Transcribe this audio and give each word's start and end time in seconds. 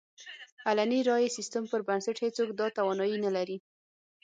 علني 0.67 0.99
رایې 1.09 1.29
سیستم 1.37 1.63
پر 1.71 1.81
بنسټ 1.87 2.17
هېڅوک 2.25 2.49
دا 2.59 2.67
توانایي 2.77 3.17
نه 3.25 3.31
لري. 3.35 3.57